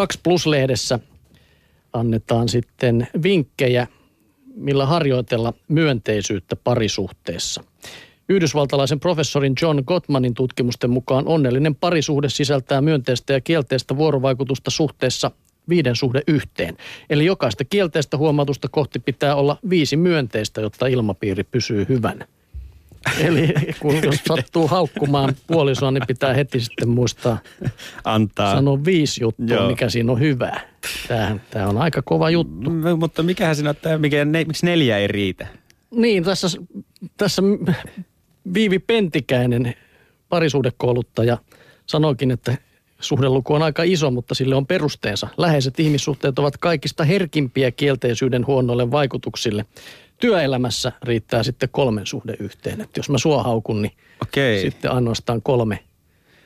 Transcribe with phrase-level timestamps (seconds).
[0.00, 0.98] 2 Plus-lehdessä
[1.92, 3.86] annetaan sitten vinkkejä,
[4.54, 7.64] millä harjoitella myönteisyyttä parisuhteessa.
[8.28, 15.30] Yhdysvaltalaisen professorin John Gottmanin tutkimusten mukaan onnellinen parisuhde sisältää myönteistä ja kielteistä vuorovaikutusta suhteessa
[15.68, 16.76] viiden suhde yhteen.
[17.10, 22.26] Eli jokaista kielteistä huomautusta kohti pitää olla viisi myönteistä, jotta ilmapiiri pysyy hyvänä.
[23.26, 27.38] Eli kun jos sattuu haukkumaan puolisoa, niin pitää heti sitten muistaa
[28.04, 28.54] Antaa.
[28.54, 29.68] sanoa viisi juttua, Joo.
[29.68, 30.60] mikä siinä on hyvää.
[31.08, 32.70] Tämähän, tämä on aika kova juttu.
[32.70, 35.46] M- mutta mikähän siinä on, mikä, ne, miksi neljä ei riitä?
[35.90, 36.48] Niin, tässä,
[37.16, 37.42] tässä
[38.54, 39.74] Viivi Pentikäinen,
[40.28, 41.38] parisuhdekouluttaja,
[41.86, 42.58] sanoikin, että
[43.00, 45.28] suhdeluku on aika iso, mutta sille on perusteensa.
[45.36, 49.64] Läheiset ihmissuhteet ovat kaikista herkimpiä kielteisyyden huonoille vaikutuksille.
[50.18, 52.80] Työelämässä riittää sitten kolmen suhde yhteen.
[52.80, 53.92] Että jos mä sua haukun, niin
[54.22, 54.60] Okei.
[54.60, 55.78] sitten ainoastaan kolme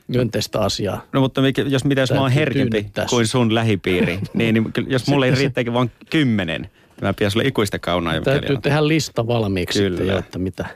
[0.08, 1.06] myönteistä asiaa.
[1.12, 5.08] No mutta mikä, jos mitä jos mä oon herkempi kuin sun lähipiiri, niin, niin jos
[5.08, 6.70] mulle ei riittääkin vaan kymmenen, niin
[7.02, 8.20] mä pitäisi olla ikuista kaunaa.
[8.20, 9.96] Täytyy tehdä lista valmiiksi Kyllä.
[9.96, 10.66] sitten jo, että mitä.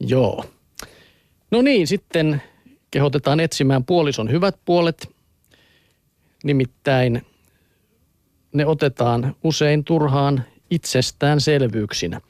[0.00, 0.44] Joo.
[1.50, 2.42] No niin, sitten
[2.92, 5.08] kehotetaan etsimään puolison hyvät puolet.
[6.44, 7.26] Nimittäin
[8.54, 12.20] ne otetaan usein turhaan itsestäänselvyyksinä.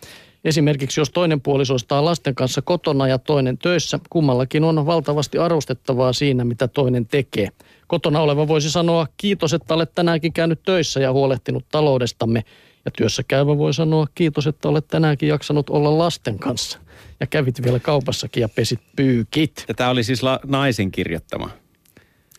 [0.44, 6.12] Esimerkiksi jos toinen puolisoista on lasten kanssa kotona ja toinen töissä, kummallakin on valtavasti arvostettavaa
[6.12, 7.48] siinä, mitä toinen tekee.
[7.86, 12.44] Kotona oleva voisi sanoa, kiitos, että olet tänäänkin käynyt töissä ja huolehtinut taloudestamme.
[12.84, 16.78] Ja työssä käyvä voi sanoa, kiitos, että olet tänäänkin jaksanut olla lasten kanssa.
[17.20, 19.64] Ja kävit vielä kaupassakin ja pesit pyykit.
[19.68, 21.50] Ja tämä oli siis la, naisen kirjoittama.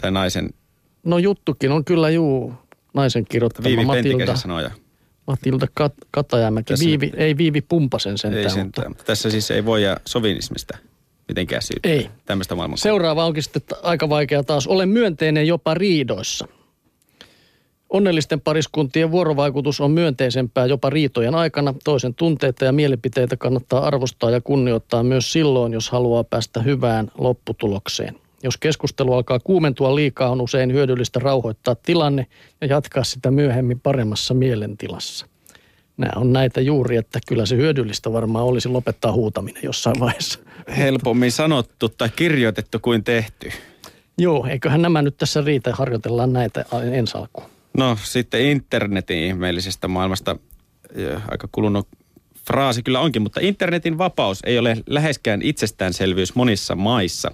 [0.01, 0.49] Tai naisen,
[1.03, 2.53] No juttukin on kyllä juu,
[2.93, 4.71] naisen kirjoittama Viivi Matilda, sanoja.
[5.27, 6.73] Matilda Kat, Katajamäki.
[6.73, 8.43] Tässä- Viivi, ei Viivi Pumpasen sentään.
[8.43, 8.91] Ei sentään.
[8.91, 10.77] Mutta tässä siis ei voi sovinismista
[11.27, 11.91] mitenkään syyttää.
[11.91, 12.09] Ei.
[12.25, 12.77] Tämmöistä maailmaa.
[12.77, 14.67] Seuraava onkin sitten aika vaikea taas.
[14.67, 16.47] Ole myönteinen jopa riidoissa.
[17.93, 21.73] Onnellisten pariskuntien vuorovaikutus on myönteisempää jopa riitojen aikana.
[21.83, 28.15] Toisen tunteita ja mielipiteitä kannattaa arvostaa ja kunnioittaa myös silloin, jos haluaa päästä hyvään lopputulokseen.
[28.43, 32.27] Jos keskustelu alkaa kuumentua liikaa, on usein hyödyllistä rauhoittaa tilanne
[32.61, 35.25] ja jatkaa sitä myöhemmin paremmassa mielentilassa.
[35.97, 40.39] Nämä on näitä juuri, että kyllä se hyödyllistä varmaan olisi lopettaa huutaminen jossain vaiheessa.
[40.77, 43.51] Helpommin sanottu tai kirjoitettu kuin tehty.
[44.17, 47.53] Joo, eiköhän nämä nyt tässä riitä, harjoitellaan näitä ensi alkuun.
[47.77, 50.35] No sitten internetin ihmeellisestä maailmasta
[51.31, 51.87] aika kulunut
[52.47, 57.31] fraasi kyllä onkin, mutta internetin vapaus ei ole läheskään itsestäänselvyys monissa maissa.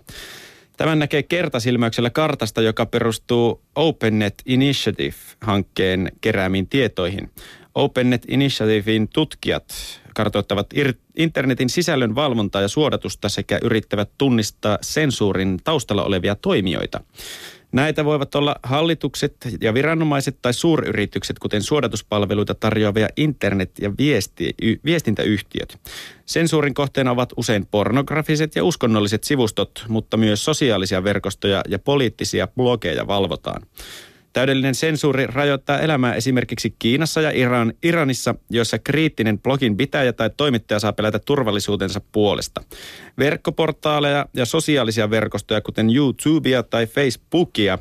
[0.77, 7.31] Tämän näkee kertasilmäyksellä kartasta, joka perustuu OpenNet Initiative-hankkeen keräämiin tietoihin.
[7.75, 9.65] OpenNet Initiativein tutkijat
[10.15, 10.69] kartoittavat
[11.17, 17.01] internetin sisällön valvontaa ja suodatusta sekä yrittävät tunnistaa sensuurin taustalla olevia toimijoita.
[17.71, 24.75] Näitä voivat olla hallitukset ja viranomaiset tai suuryritykset, kuten suodatuspalveluita tarjoavia internet- ja viesti, y,
[24.85, 25.77] viestintäyhtiöt.
[26.25, 33.07] Sensuurin kohteena ovat usein pornografiset ja uskonnolliset sivustot, mutta myös sosiaalisia verkostoja ja poliittisia blogeja
[33.07, 33.61] valvotaan.
[34.39, 40.79] Täydellinen sensuuri rajoittaa elämää esimerkiksi Kiinassa ja Iran, Iranissa, joissa kriittinen blogin pitäjä tai toimittaja
[40.79, 42.63] saa pelätä turvallisuutensa puolesta.
[43.17, 47.77] Verkkoportaaleja ja sosiaalisia verkostoja, kuten YouTubea tai Facebookia,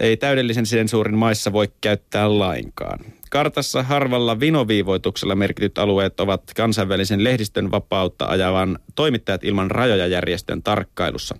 [0.00, 2.98] ei täydellisen sensuurin maissa voi käyttää lainkaan.
[3.30, 11.36] Kartassa harvalla vinoviivoituksella merkityt alueet ovat kansainvälisen lehdistön vapautta ajavan toimittajat ilman rajoja järjestön tarkkailussa.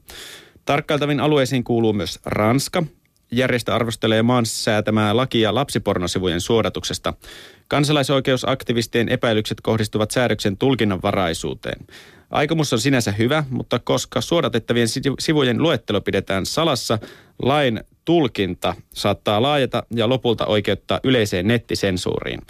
[0.64, 2.82] Tarkkailtaviin alueisiin kuuluu myös Ranska.
[3.30, 7.14] Järjestö arvostelee maan säätämää lakia lapsipornosivujen suodatuksesta.
[7.68, 11.86] Kansalaisoikeusaktivistien epäilykset kohdistuvat säädöksen tulkinnanvaraisuuteen.
[12.30, 16.98] Aikomus on sinänsä hyvä, mutta koska suodatettavien sivu- sivujen luettelo pidetään salassa,
[17.42, 22.40] lain tulkinta saattaa laajata ja lopulta oikeuttaa yleiseen nettisensuuriin.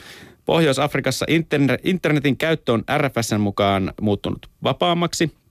[0.44, 5.30] Pohjois-Afrikassa internet, internetin käyttö on RFSn mukaan muuttunut vapaammaksi–